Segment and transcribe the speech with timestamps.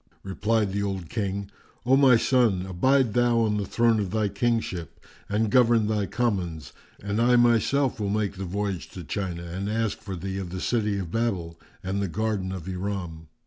[0.23, 1.51] Replied the old King,
[1.85, 6.73] "O my son, abide thou on the throne of thy kingship and govern thy commons,
[7.03, 10.59] and I myself will make the voyage to China and ask for thee of the
[10.59, 13.27] city of Babel and the garden of Iram."